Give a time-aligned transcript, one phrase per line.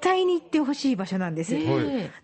[0.00, 1.66] 対に行ってほしい場所なんです、はい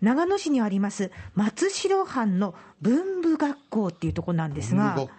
[0.01, 5.09] 長野市にあります松代藩の文部学校っていうところなんですがはい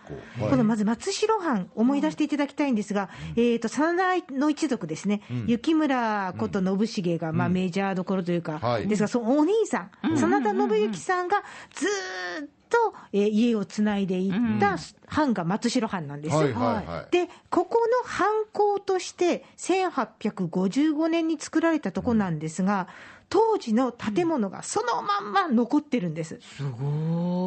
[0.41, 8.89] このまず松代藩思い出していただきたいんですが、えー、と真田の一族ですね、雪村こと信繁が、まあ、メジャーどころというか、はい。
[8.89, 12.64] ですがそのお兄さん、真田信之さんがずーっと、
[13.13, 16.37] えー家をつないでいった藩が松代藩なんです。
[16.37, 17.13] はいはいはい。
[17.13, 22.89] で、ここの藩校として、1855年に作られたとこなんですが、
[23.29, 26.41] 当時の建物がそのまんま残ってるんです。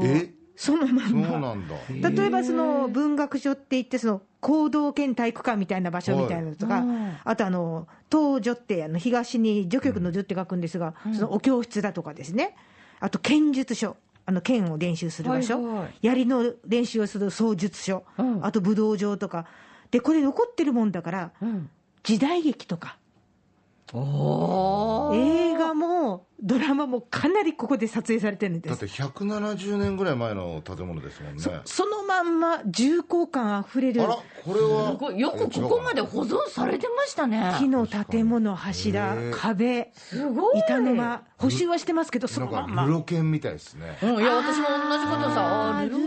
[0.03, 0.33] え？
[0.55, 1.39] そのまんそうま。
[1.39, 1.75] なんだ。
[2.09, 6.83] 例えばその文学所って言って、その行動兼体育館みたいな場所みたいなのとか、
[7.23, 12.55] あとあの、東女って、あの東に除局の女って書くんですが、そのお教室だとかですね、
[12.99, 13.97] あと剣術所。
[14.27, 15.93] あの剣を練習する場所、はいはい。
[16.01, 18.03] 槍の練習をする操術所、
[18.41, 19.45] あと武道場とか、
[19.89, 21.31] でこれ、残ってるもんだから、
[22.03, 22.97] 時代劇とか、
[23.93, 28.69] 映画もドラマもかなりここで撮影されてるんです。
[28.69, 28.85] だって。
[28.87, 31.43] 170年ぐらい前の建物ですもんね。
[31.65, 34.03] そのまんま重厚感あふれる。
[34.03, 35.13] あらこれは。
[35.17, 37.55] よくここまで保存されてましたね。
[37.59, 42.85] 木の建物、柱、壁、すごい板の間、補修はしてますけど、そのまんま。
[42.85, 43.97] ルロケンみたいですね。
[44.03, 45.97] うん、いや私も同じことさルロ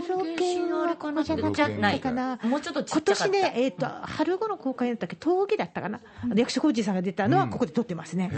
[1.11, 2.39] ンあれかかな。
[2.43, 5.99] もうちょっと今年ね、えっ、と、春頃公開だったっけ、峠だったかな、
[6.35, 8.31] 役所広司さんが出たのは、ここで撮ってますね。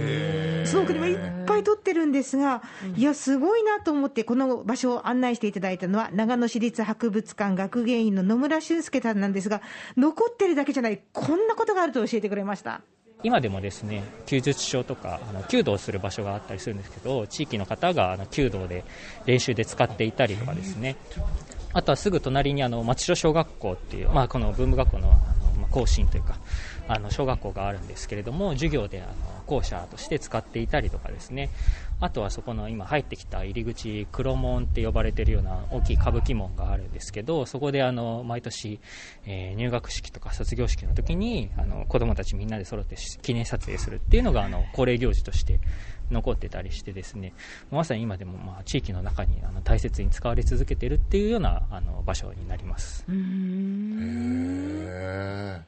[0.65, 2.61] その国もいっぱい撮ってるんですが、
[2.95, 9.61] いや、すごいなと思って、この場所を案内していただいたのは、長野市立博物館学芸員の野村俊介さんなんですが、
[9.97, 12.81] 残ってるだけじゃない、こんなことがあると教えてくれました。
[13.23, 18.83] 今でもですね弓術所とかあの弓道する場所があったりするんですけど地域の方があの弓道で
[19.25, 20.97] 練習で使っていたりとかですね
[21.73, 26.37] あとはすぐ隣にあの町代小学校っていう、まあ、この文部学校のあの、まあ、後進というか
[26.87, 29.13] あの小学校があるんですけれども授業であの
[29.45, 31.49] 校舎として使っていたりとかですね。
[31.99, 38.79] あとはそこの今入ってきた入り口黒門って呼ばれているような大きい歌舞伎門があるんですけどそこであの毎年、
[39.25, 45.59] えー入学式とか卒業式の時にあの子供たちみんなで揃って記念撮影するっていうのがあの恒例行事として
[46.11, 47.33] 残ってたりしてですね
[47.71, 53.05] まさに今でもまあ地域の中にあの大切に使われ続けているっていうようなあの場所になります。
[53.09, 53.13] へ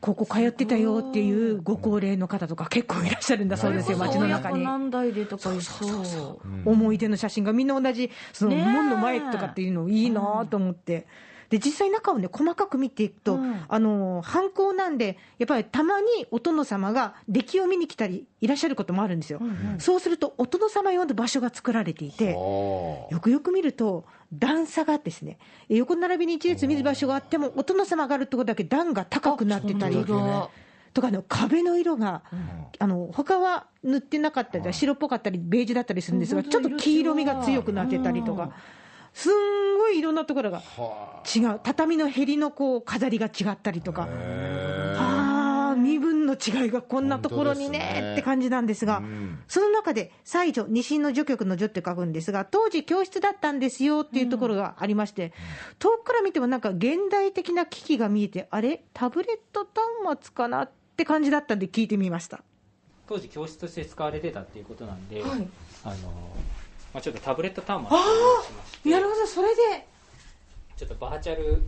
[0.01, 4.63] ここ通ってたよっていうご高齢の方とか結構いらっしゃるんだそうですよ、街の中に。
[4.63, 11.07] 何台でとかいそう思い出の写真がみんな同じ、その門の前とかっていうのいいなと思って。
[11.49, 19.41] で実際中をね細かく見ていくと、あの犯行なんでやっぱりたまにお殿様が出来を見に来たりいらっしゃることもあるんですよ、
[19.79, 25.37] そうするとお殿様用の場所が作られていて、よくよく見ると、段差がですね、
[25.69, 30.03] え横並びに一列見る場所があっても、お殿様があるところだけ段が高くなってたり、
[30.95, 32.23] とかあの壁の色が、
[32.79, 38.51] あの他は塗ってなかったり、白っぽかったり、ベージュだったりするんですが、ちょっと黄色みが強くなってたりとか、
[39.15, 40.61] すんごいいろんなところが
[41.33, 44.07] 違う、畳のへりのこう飾りが違ったりとか。
[44.97, 48.11] あー身分の違いがこんなところにねね。
[48.13, 49.01] って感じなんですが、
[49.47, 55.33] その中で、西女、西の序曲の序って書くんですが、当時、教室だったんですよっていうところがありまして、
[55.79, 59.67] 遠くから見ても、なんか現代的な機器が見えて、あれ、タブレット
[60.05, 62.41] 端末かなって感じだったんで、聞いてみました。
[63.07, 65.47] 当時教室として使われてたっていうことなんで、はい。
[65.83, 65.95] あの
[66.95, 67.99] まあ、ちょっとタブレット端末を
[68.41, 68.89] しまして。
[68.89, 69.85] なるほど、それで、
[70.77, 71.61] ちょっとバーチャル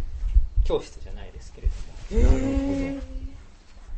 [0.64, 3.02] 教室じゃないですけれども。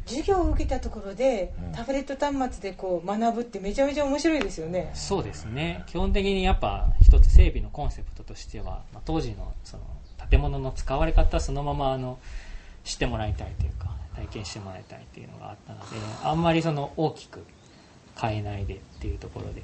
[0.07, 4.89] 授業を受けたところで、タブレット端末でこう学ぶってめちゃめちゃ面白いですよね。
[4.95, 5.83] そうですね。
[5.85, 9.83] 基本的にやっぱ一つ整備のコンセプトとしては、まあ、当時のその
[10.31, 12.17] 建物の使われ方そのままあの
[12.83, 15.85] 知ってもらいたいというか体験してもらいたいっていうのがあったので
[16.23, 17.45] あんまりその大きく
[18.19, 19.63] 変えないでっていうところでで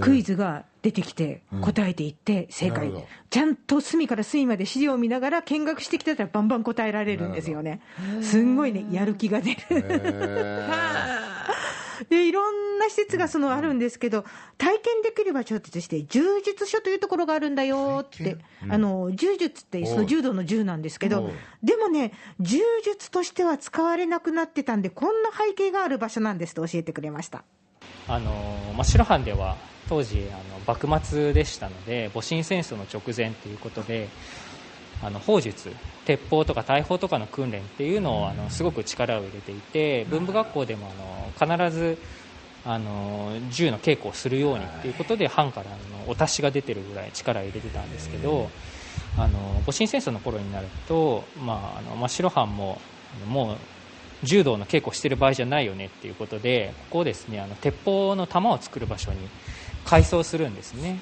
[0.00, 2.78] クイズが出てきて、答えていって、正解。
[2.78, 7.80] なるほど、ちゃんと隅から隅まで資料を見ながら見学してきてたら、バンバン答えられるんですよね。
[8.22, 9.58] すんごいね、やる気が出る。
[12.08, 14.24] でいろんな施設がそのあるんですけど、
[14.56, 18.38] 体験できる場所として、柔術所というところがあるんだよって、
[18.68, 21.30] あの柔術ってその柔道の柔なんですけど
[21.62, 27.42] でもね、柔術としては使われなくなってたんで、こんな背景がある場所なんですと教えてくれました。
[28.06, 29.58] あのまあ、白藩では
[29.88, 34.08] 当時あの幕末でしたので戊辰戦争の直前ということで
[35.02, 35.70] あの砲術
[36.04, 40.90] 鉄砲とか大砲とかの訓練っていうのをあのすごく力を入れていて文部学校でも
[41.38, 41.98] あの必ず
[42.64, 45.74] あの銃の稽古をするようにっていうことで班からあ
[46.04, 48.50] のお達しが出てるぐらい力を入れてたんですけど
[49.16, 52.80] あの戊辰戦争の頃になると、まあ、あの真っ白班も
[53.26, 53.56] もう
[54.22, 59.28] 柔道の稽古をしてる場合じゃないよねっていうことでここをですねあの鉄砲の弾を作る場所に
[59.84, 61.00] 改装するんですね。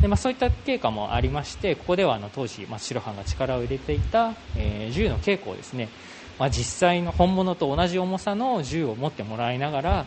[0.00, 5.88] で、まあ、そういった経過もありましてここではあの当時真っ白班が力を入れていた、えー銃の稽古をですね、
[6.38, 10.06] まあ、実際の本物と同じ重さの銃を持ってもらいながら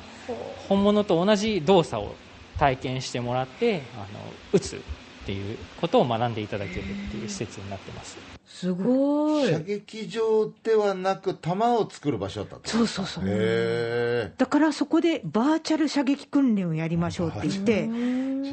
[0.67, 2.15] 本物と同じ動作を
[2.57, 4.19] 体験してもらってあの
[4.53, 4.81] 撃つ
[5.29, 8.17] っていうことを学んでいただけるっていう施設になってます。
[8.47, 9.47] すごい。
[9.47, 13.23] 射撃場ではなく弾を作る場所だったとそうそうそう。
[13.27, 17.87] へだからそこでバーチャル射撃訓練をやりましょうって言って、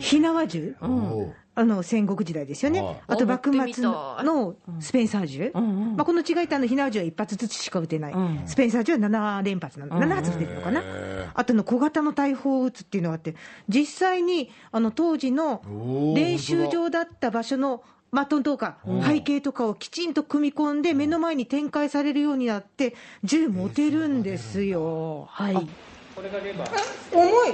[0.01, 1.47] 火縄銃、う。
[1.59, 8.15] あの戦国時代ですよね、はいあと幕末のスペンサー銃、まあ、この違いってあの火縄銃は1発ずつしか撃てない、
[8.45, 13.35] スペンサー銃は7連発なの、7発撃てるのかな、へあとの小型の大砲を撃つっていうのがあって、
[13.69, 15.63] 実際にあの当時の
[16.15, 17.83] 練習場だった場所の
[18.13, 22.95] 的とか背景とかをきちんと組み込んで、目の前に展開されるようになって、
[23.25, 25.27] 銃持てるんですよ。
[25.31, 25.69] はい
[26.17, 26.73] これがレバー
[27.13, 27.53] 重い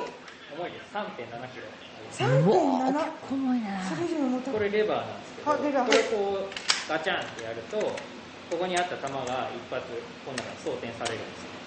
[0.55, 1.11] 重いです3.7
[1.51, 1.67] キロ
[2.15, 7.91] 3.7重いなそれ以上重たいこれレバーなんですけどあレバーこれこうガチャンってやるとこ
[8.55, 9.83] こにあった弾が一発
[10.23, 11.59] この中に装填されるんですよ、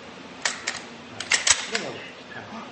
[1.11, 2.63] はい、でも、はい、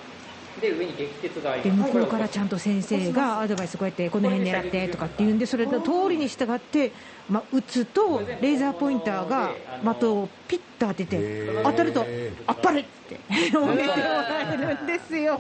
[0.62, 1.94] で上に撃鉄がありでます。
[1.94, 6.92] 向こうからちゃんと先生がアドバイスこうやってこの辺狙ってとかって言うんでそれの通りに従って、
[7.30, 9.52] まあ、撃つとレーザーポインターが
[9.94, 12.06] 的をピッと当てて当たると
[12.48, 13.20] 「あっぱれ!」って
[13.52, 15.40] 褒めてもらえるんですよ。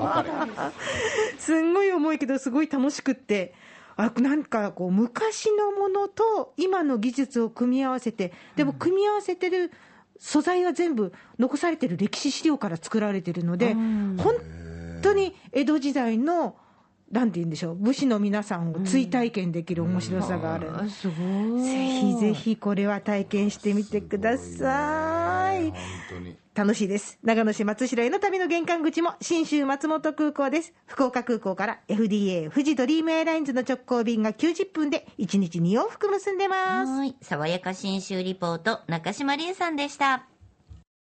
[1.37, 1.61] す。
[1.61, 3.53] んごい重いけどすごい楽しくって
[3.95, 9.71] あなんかこう昔のものと今の技術を組み合わせてでも組み合わせてる
[10.19, 14.35] 素材は全部残されてる歴史資料から作られてるので本
[15.03, 16.55] 当に江戸時代の
[17.13, 21.61] なんて言うんでしょう武士の皆さんを追体験できる面白さがある、あすごい。
[21.61, 25.69] ぜひぜひこれは体験してみてください。
[25.69, 25.73] 本
[26.09, 26.35] 当に。
[26.55, 27.19] 楽しいです。
[27.23, 30.73] 長野市松代への旅の玄関口も信州松本空港です。
[30.87, 36.91] 福岡空港から FDA 富士ドリームエアラインズの直行便が90分で1日2往復結んでます。
[36.91, 37.15] はい。
[37.21, 40.32] 爽やか新州リポート、中島理恵さんでした。